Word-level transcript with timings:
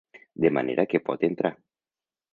De 0.45 0.51
manera 0.57 0.87
que 0.93 1.01
pot 1.11 1.27
entrar. 1.31 1.55